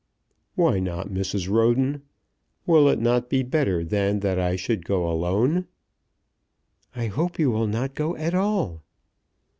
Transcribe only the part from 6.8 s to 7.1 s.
"I